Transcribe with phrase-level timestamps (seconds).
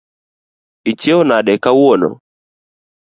[0.91, 2.09] Ichiew nade kawuono.